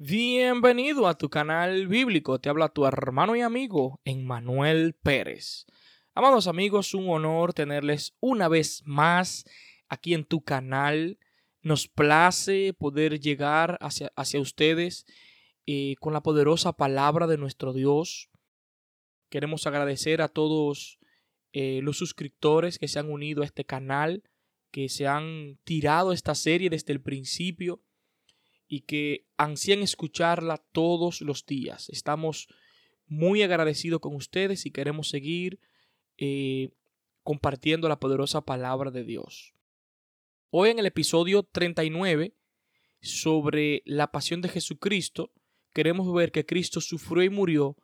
Bienvenido 0.00 1.08
a 1.08 1.18
tu 1.18 1.28
canal 1.28 1.88
bíblico. 1.88 2.38
Te 2.38 2.48
habla 2.48 2.68
tu 2.68 2.86
hermano 2.86 3.34
y 3.34 3.40
amigo 3.40 4.00
Emmanuel 4.04 4.94
Pérez. 4.94 5.66
Amados 6.14 6.46
amigos, 6.46 6.94
un 6.94 7.08
honor 7.08 7.52
tenerles 7.52 8.14
una 8.20 8.46
vez 8.46 8.84
más 8.84 9.44
aquí 9.88 10.14
en 10.14 10.24
tu 10.24 10.44
canal. 10.44 11.18
Nos 11.62 11.88
place 11.88 12.74
poder 12.74 13.18
llegar 13.18 13.76
hacia, 13.80 14.12
hacia 14.14 14.40
ustedes 14.40 15.04
eh, 15.66 15.96
con 15.98 16.12
la 16.12 16.22
poderosa 16.22 16.74
palabra 16.74 17.26
de 17.26 17.36
nuestro 17.36 17.72
Dios. 17.72 18.30
Queremos 19.30 19.66
agradecer 19.66 20.22
a 20.22 20.28
todos 20.28 21.00
eh, 21.52 21.80
los 21.82 21.98
suscriptores 21.98 22.78
que 22.78 22.86
se 22.86 23.00
han 23.00 23.10
unido 23.10 23.42
a 23.42 23.46
este 23.46 23.64
canal, 23.64 24.22
que 24.70 24.88
se 24.90 25.08
han 25.08 25.58
tirado 25.64 26.12
esta 26.12 26.36
serie 26.36 26.70
desde 26.70 26.92
el 26.92 27.02
principio 27.02 27.82
y 28.68 28.82
que 28.82 29.26
ansían 29.36 29.80
escucharla 29.80 30.58
todos 30.72 31.22
los 31.22 31.46
días. 31.46 31.88
Estamos 31.88 32.48
muy 33.06 33.42
agradecidos 33.42 34.00
con 34.00 34.14
ustedes 34.14 34.66
y 34.66 34.70
queremos 34.70 35.08
seguir 35.08 35.58
eh, 36.18 36.70
compartiendo 37.22 37.88
la 37.88 37.98
poderosa 37.98 38.42
palabra 38.42 38.90
de 38.90 39.04
Dios. 39.04 39.54
Hoy 40.50 40.70
en 40.70 40.78
el 40.78 40.86
episodio 40.86 41.42
39 41.42 42.34
sobre 43.00 43.82
la 43.86 44.10
pasión 44.10 44.42
de 44.42 44.48
Jesucristo, 44.48 45.32
queremos 45.72 46.12
ver 46.12 46.30
que 46.30 46.44
Cristo 46.44 46.80
sufrió 46.80 47.22
y 47.22 47.30
murió 47.30 47.76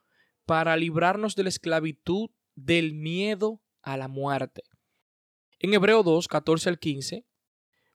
para 0.45 0.77
librarnos 0.77 1.35
de 1.35 1.43
la 1.43 1.49
esclavitud 1.49 2.29
del 2.55 2.93
miedo 2.93 3.61
a 3.81 3.97
la 3.97 4.07
muerte. 4.07 4.63
En 5.59 5.73
Hebreo 5.73 6.03
2, 6.03 6.27
14 6.27 6.69
al 6.69 6.79
15, 6.79 7.25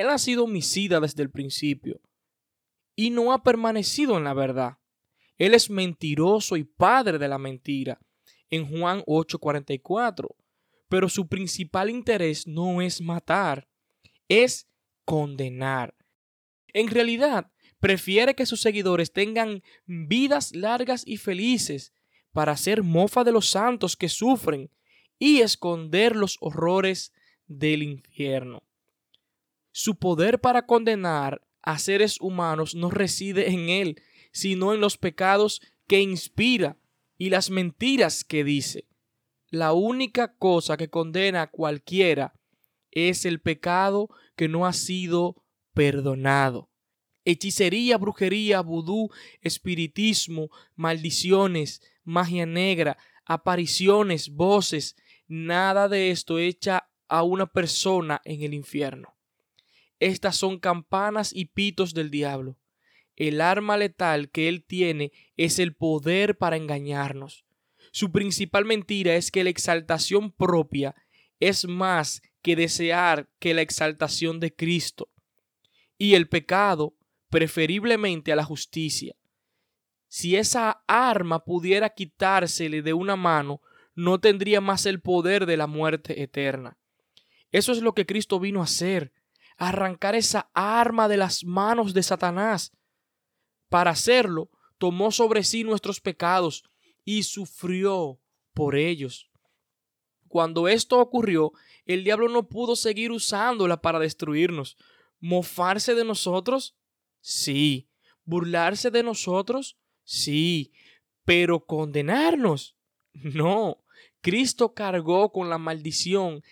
él 0.00 0.10
ha 0.10 0.18
sido 0.18 0.44
homicida 0.44 1.00
desde 1.00 1.22
el 1.22 1.30
principio 1.30 2.00
y 2.94 3.10
no 3.10 3.32
ha 3.32 3.42
permanecido 3.42 4.16
en 4.16 4.24
la 4.24 4.34
verdad. 4.34 4.78
Él 5.38 5.54
es 5.54 5.70
mentiroso 5.70 6.56
y 6.56 6.64
padre 6.64 7.18
de 7.18 7.28
la 7.28 7.38
mentira 7.38 8.00
en 8.50 8.66
Juan 8.66 9.02
8:44. 9.06 10.36
Pero 10.88 11.08
su 11.08 11.26
principal 11.28 11.90
interés 11.90 12.46
no 12.46 12.80
es 12.80 13.00
matar, 13.00 13.68
es 14.28 14.68
condenar. 15.04 15.94
En 16.72 16.88
realidad, 16.88 17.50
prefiere 17.80 18.34
que 18.34 18.46
sus 18.46 18.60
seguidores 18.60 19.12
tengan 19.12 19.62
vidas 19.86 20.54
largas 20.54 21.02
y 21.06 21.16
felices 21.16 21.92
para 22.32 22.52
hacer 22.52 22.82
mofa 22.82 23.24
de 23.24 23.32
los 23.32 23.48
santos 23.48 23.96
que 23.96 24.08
sufren 24.08 24.70
y 25.18 25.40
esconder 25.40 26.14
los 26.14 26.36
horrores 26.40 27.12
del 27.46 27.82
infierno. 27.82 28.65
Su 29.78 29.96
poder 29.96 30.40
para 30.40 30.64
condenar 30.64 31.42
a 31.60 31.78
seres 31.78 32.18
humanos 32.22 32.74
no 32.74 32.88
reside 32.88 33.50
en 33.50 33.68
él, 33.68 34.00
sino 34.32 34.72
en 34.72 34.80
los 34.80 34.96
pecados 34.96 35.60
que 35.86 36.00
inspira 36.00 36.78
y 37.18 37.28
las 37.28 37.50
mentiras 37.50 38.24
que 38.24 38.42
dice. 38.42 38.88
La 39.50 39.74
única 39.74 40.34
cosa 40.34 40.78
que 40.78 40.88
condena 40.88 41.42
a 41.42 41.50
cualquiera 41.50 42.32
es 42.90 43.26
el 43.26 43.38
pecado 43.38 44.08
que 44.34 44.48
no 44.48 44.64
ha 44.64 44.72
sido 44.72 45.44
perdonado. 45.74 46.70
Hechicería, 47.26 47.98
brujería, 47.98 48.62
vudú, 48.62 49.10
espiritismo, 49.42 50.48
maldiciones, 50.74 51.82
magia 52.02 52.46
negra, 52.46 52.96
apariciones, 53.26 54.30
voces, 54.30 54.96
nada 55.28 55.86
de 55.90 56.12
esto 56.12 56.38
echa 56.38 56.88
a 57.08 57.22
una 57.24 57.44
persona 57.44 58.22
en 58.24 58.42
el 58.42 58.54
infierno. 58.54 59.15
Estas 59.98 60.36
son 60.36 60.58
campanas 60.58 61.32
y 61.34 61.46
pitos 61.46 61.94
del 61.94 62.10
diablo. 62.10 62.58
El 63.16 63.40
arma 63.40 63.76
letal 63.76 64.30
que 64.30 64.48
él 64.48 64.64
tiene 64.64 65.12
es 65.36 65.58
el 65.58 65.74
poder 65.74 66.36
para 66.36 66.56
engañarnos. 66.56 67.46
Su 67.92 68.12
principal 68.12 68.66
mentira 68.66 69.14
es 69.14 69.30
que 69.30 69.42
la 69.42 69.50
exaltación 69.50 70.32
propia 70.32 70.94
es 71.40 71.66
más 71.66 72.20
que 72.42 72.56
desear 72.56 73.28
que 73.38 73.54
la 73.54 73.62
exaltación 73.62 74.38
de 74.38 74.54
Cristo. 74.54 75.08
Y 75.96 76.14
el 76.14 76.28
pecado, 76.28 76.94
preferiblemente 77.30 78.32
a 78.32 78.36
la 78.36 78.44
justicia. 78.44 79.16
Si 80.08 80.36
esa 80.36 80.82
arma 80.86 81.44
pudiera 81.44 81.90
quitársele 81.90 82.82
de 82.82 82.92
una 82.92 83.16
mano, 83.16 83.62
no 83.94 84.20
tendría 84.20 84.60
más 84.60 84.84
el 84.86 85.00
poder 85.00 85.46
de 85.46 85.56
la 85.56 85.66
muerte 85.66 86.22
eterna. 86.22 86.78
Eso 87.50 87.72
es 87.72 87.80
lo 87.80 87.94
que 87.94 88.06
Cristo 88.06 88.38
vino 88.38 88.60
a 88.60 88.64
hacer, 88.64 89.12
arrancar 89.56 90.14
esa 90.14 90.50
arma 90.54 91.08
de 91.08 91.16
las 91.16 91.44
manos 91.44 91.94
de 91.94 92.02
Satanás. 92.02 92.72
Para 93.68 93.90
hacerlo, 93.90 94.50
tomó 94.78 95.10
sobre 95.10 95.42
sí 95.42 95.64
nuestros 95.64 96.00
pecados 96.00 96.64
y 97.04 97.22
sufrió 97.22 98.20
por 98.52 98.76
ellos. 98.76 99.30
Cuando 100.28 100.68
esto 100.68 100.98
ocurrió, 100.98 101.52
el 101.84 102.04
diablo 102.04 102.28
no 102.28 102.48
pudo 102.48 102.76
seguir 102.76 103.12
usándola 103.12 103.80
para 103.80 103.98
destruirnos. 103.98 104.76
¿Mofarse 105.20 105.94
de 105.94 106.04
nosotros? 106.04 106.76
Sí. 107.20 107.88
¿Burlarse 108.24 108.90
de 108.90 109.02
nosotros? 109.02 109.78
Sí. 110.04 110.72
Pero 111.24 111.64
condenarnos? 111.64 112.76
No. 113.12 113.82
Cristo 114.20 114.74
cargó 114.74 115.30
con 115.32 115.48
la 115.48 115.58
maldición 115.58 116.42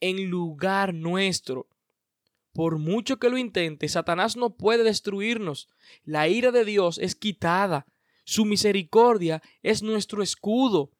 en 0.00 0.30
lugar 0.30 0.94
nuestro. 0.94 1.68
Por 2.56 2.78
mucho 2.78 3.18
que 3.18 3.28
lo 3.28 3.36
intente, 3.36 3.86
Satanás 3.86 4.34
no 4.34 4.56
puede 4.56 4.82
destruirnos. 4.82 5.68
La 6.04 6.26
ira 6.26 6.52
de 6.52 6.64
Dios 6.64 6.96
es 6.96 7.14
quitada. 7.14 7.84
Su 8.24 8.46
misericordia 8.46 9.42
es 9.62 9.82
nuestro 9.82 10.22
escudo. 10.22 10.90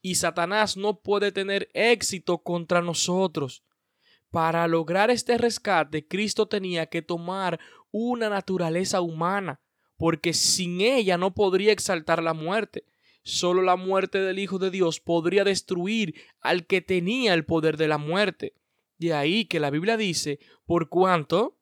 Y 0.00 0.14
Satanás 0.14 0.78
no 0.78 1.00
puede 1.00 1.30
tener 1.30 1.68
éxito 1.74 2.38
contra 2.38 2.80
nosotros. 2.80 3.62
Para 4.30 4.66
lograr 4.66 5.10
este 5.10 5.36
rescate, 5.36 6.08
Cristo 6.08 6.48
tenía 6.48 6.86
que 6.86 7.02
tomar 7.02 7.60
una 7.90 8.30
naturaleza 8.30 9.02
humana, 9.02 9.60
porque 9.98 10.32
sin 10.32 10.80
ella 10.80 11.18
no 11.18 11.34
podría 11.34 11.72
exaltar 11.72 12.22
la 12.22 12.32
muerte. 12.32 12.86
Solo 13.22 13.60
la 13.60 13.76
muerte 13.76 14.18
del 14.18 14.38
Hijo 14.38 14.58
de 14.58 14.70
Dios 14.70 14.98
podría 14.98 15.44
destruir 15.44 16.14
al 16.40 16.66
que 16.66 16.80
tenía 16.80 17.34
el 17.34 17.44
poder 17.44 17.76
de 17.76 17.88
la 17.88 17.98
muerte. 17.98 18.54
De 19.02 19.14
ahí 19.14 19.46
que 19.46 19.58
la 19.58 19.70
Biblia 19.70 19.96
dice, 19.96 20.38
por 20.64 20.88
cuanto 20.88 21.58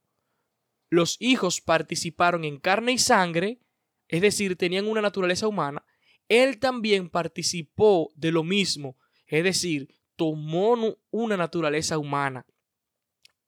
los 0.91 1.17
hijos 1.21 1.62
participaron 1.62 2.45
en 2.45 2.59
carne 2.59 2.93
y 2.93 2.99
sangre, 2.99 3.61
es 4.09 4.21
decir, 4.21 4.56
tenían 4.56 4.87
una 4.87 5.01
naturaleza 5.01 5.49
humana, 5.49 5.87
él 6.28 6.59
también 6.59 7.09
participó 7.09 8.12
de 8.15 8.31
lo 8.31 8.45
mismo, 8.45 8.99
es 9.27 9.43
decir, 9.43 9.89
tomó 10.17 10.99
una 11.11 11.39
naturaleza 11.39 11.97
humana 11.97 12.45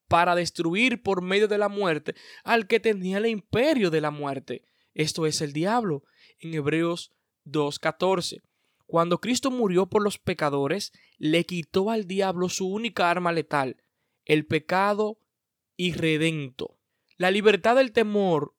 para 0.08 0.34
destruir 0.34 1.02
por 1.02 1.20
medio 1.20 1.46
de 1.46 1.58
la 1.58 1.68
muerte 1.68 2.14
al 2.44 2.66
que 2.66 2.80
tenía 2.80 3.18
el 3.18 3.26
imperio 3.26 3.90
de 3.90 4.00
la 4.00 4.10
muerte. 4.10 4.64
Esto 4.94 5.26
es 5.26 5.42
el 5.42 5.52
diablo, 5.52 6.02
en 6.38 6.54
Hebreos 6.54 7.12
2.14. 7.44 8.40
Cuando 8.86 9.20
Cristo 9.20 9.50
murió 9.50 9.86
por 9.86 10.02
los 10.02 10.18
pecadores, 10.18 10.92
le 11.18 11.44
quitó 11.44 11.90
al 11.90 12.06
diablo 12.06 12.48
su 12.48 12.68
única 12.68 13.10
arma 13.10 13.32
letal, 13.32 13.81
el 14.24 14.46
pecado 14.46 15.18
irredento. 15.76 16.78
La 17.16 17.30
libertad 17.30 17.76
del 17.76 17.92
temor 17.92 18.54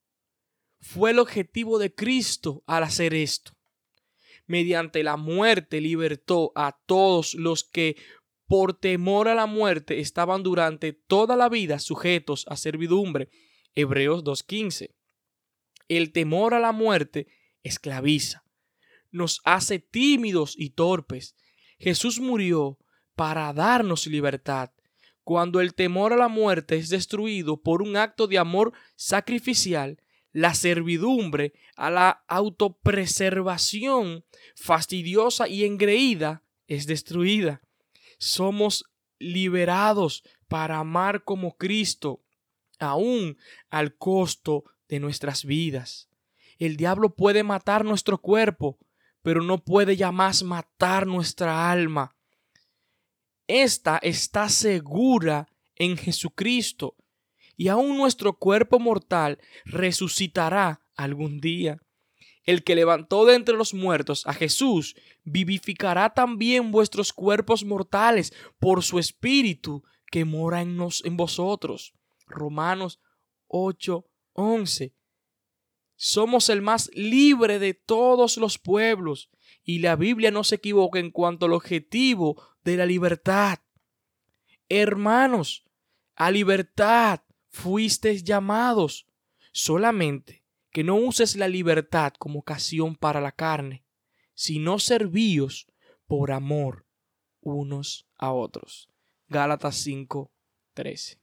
fue 0.79 1.11
el 1.11 1.19
objetivo 1.19 1.79
de 1.79 1.93
Cristo 1.93 2.63
al 2.67 2.83
hacer 2.83 3.13
esto. 3.13 3.53
Mediante 4.45 5.03
la 5.03 5.15
muerte 5.17 5.79
libertó 5.79 6.51
a 6.55 6.77
todos 6.85 7.33
los 7.33 7.63
que 7.63 7.95
por 8.45 8.73
temor 8.73 9.29
a 9.29 9.35
la 9.35 9.45
muerte 9.45 9.99
estaban 9.99 10.43
durante 10.43 10.93
toda 10.93 11.35
la 11.35 11.49
vida 11.49 11.79
sujetos 11.79 12.45
a 12.49 12.57
servidumbre. 12.57 13.29
Hebreos 13.73 14.23
2.15. 14.23 14.93
El 15.87 16.11
temor 16.11 16.53
a 16.53 16.59
la 16.59 16.71
muerte 16.71 17.27
esclaviza, 17.63 18.43
nos 19.11 19.41
hace 19.45 19.79
tímidos 19.79 20.55
y 20.57 20.71
torpes. 20.71 21.35
Jesús 21.79 22.19
murió 22.19 22.77
para 23.15 23.51
darnos 23.53 24.07
libertad 24.07 24.71
cuando 25.23 25.61
el 25.61 25.73
temor 25.73 26.13
a 26.13 26.17
la 26.17 26.27
muerte 26.27 26.77
es 26.77 26.89
destruido 26.89 27.57
por 27.57 27.81
un 27.81 27.95
acto 27.97 28.27
de 28.27 28.37
amor 28.37 28.73
sacrificial, 28.95 30.01
la 30.31 30.53
servidumbre, 30.55 31.53
a 31.75 31.89
la 31.89 32.23
autopreservación 32.27 34.25
fastidiosa 34.55 35.47
y 35.47 35.63
engreída 35.63 36.43
es 36.67 36.87
destruida. 36.87 37.61
Somos 38.17 38.85
liberados 39.19 40.23
para 40.47 40.79
amar 40.79 41.23
como 41.23 41.55
Cristo, 41.57 42.21
aún 42.79 43.37
al 43.69 43.95
costo 43.95 44.65
de 44.87 44.99
nuestras 44.99 45.45
vidas. 45.45 46.09
El 46.57 46.77
diablo 46.77 47.15
puede 47.15 47.43
matar 47.43 47.85
nuestro 47.85 48.17
cuerpo, 48.19 48.77
pero 49.21 49.41
no 49.41 49.63
puede 49.63 49.95
ya 49.95 50.11
más 50.11 50.43
matar 50.43 51.07
nuestra 51.07 51.71
alma. 51.71 52.15
Esta 53.47 53.97
está 53.97 54.49
segura 54.49 55.47
en 55.75 55.97
Jesucristo 55.97 56.95
y 57.57 57.67
aún 57.67 57.97
nuestro 57.97 58.37
cuerpo 58.37 58.79
mortal 58.79 59.39
resucitará 59.65 60.85
algún 60.95 61.39
día. 61.39 61.77
El 62.45 62.63
que 62.63 62.75
levantó 62.75 63.25
de 63.25 63.35
entre 63.35 63.55
los 63.55 63.73
muertos 63.73 64.25
a 64.25 64.33
Jesús 64.33 64.95
vivificará 65.23 66.13
también 66.13 66.71
vuestros 66.71 67.13
cuerpos 67.13 67.63
mortales 67.63 68.33
por 68.59 68.83
su 68.83 68.99
espíritu 68.99 69.83
que 70.11 70.25
mora 70.25 70.61
en, 70.61 70.77
en 71.03 71.17
vosotros. 71.17 71.93
Romanos 72.27 72.99
8, 73.47 74.05
11. 74.33 74.93
Somos 75.95 76.49
el 76.49 76.61
más 76.61 76.89
libre 76.93 77.59
de 77.59 77.73
todos 77.73 78.37
los 78.37 78.57
pueblos 78.57 79.29
y 79.63 79.79
la 79.79 79.95
Biblia 79.95 80.31
no 80.31 80.43
se 80.43 80.55
equivoca 80.55 80.99
en 80.99 81.11
cuanto 81.11 81.45
al 81.45 81.53
objetivo 81.53 82.52
de 82.63 82.77
la 82.77 82.85
libertad. 82.85 83.59
Hermanos, 84.69 85.65
a 86.15 86.31
libertad 86.31 87.21
fuisteis 87.49 88.23
llamados, 88.23 89.07
solamente 89.51 90.43
que 90.71 90.83
no 90.83 90.95
uses 90.95 91.35
la 91.35 91.47
libertad 91.47 92.13
como 92.17 92.39
ocasión 92.39 92.95
para 92.95 93.21
la 93.21 93.31
carne, 93.31 93.85
sino 94.33 94.79
servíos 94.79 95.67
por 96.07 96.31
amor 96.31 96.87
unos 97.41 98.07
a 98.17 98.31
otros. 98.31 98.89
Gálatas 99.27 99.75
5, 99.77 100.31
13. 100.73 101.22